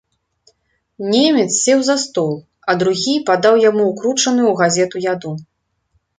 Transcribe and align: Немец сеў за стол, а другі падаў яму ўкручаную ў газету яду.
Немец 1.11 1.45
сеў 1.63 1.79
за 1.89 1.97
стол, 2.05 2.31
а 2.73 2.75
другі 2.85 3.13
падаў 3.29 3.55
яму 3.69 3.83
ўкручаную 3.93 4.47
ў 4.55 4.57
газету 4.65 4.95
яду. 5.13 5.31